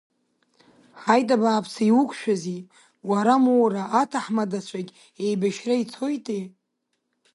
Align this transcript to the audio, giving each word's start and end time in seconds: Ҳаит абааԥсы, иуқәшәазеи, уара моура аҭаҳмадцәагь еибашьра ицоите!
Ҳаит 1.01 1.29
абааԥсы, 1.35 1.83
иуқәшәазеи, 1.87 2.61
уара 3.09 3.35
моура 3.43 3.83
аҭаҳмадцәагь 4.01 4.91
еибашьра 5.25 5.75
ицоите! 5.83 6.39